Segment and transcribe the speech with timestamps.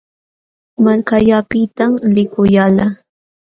[0.83, 2.91] Malkallaapitam likullalqaa.